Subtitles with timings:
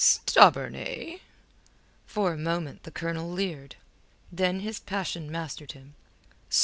[0.03, 1.17] "Stubborn, eh?"
[2.07, 3.75] For a moment the Colonel leered.
[4.31, 5.93] Then his passion mastered him.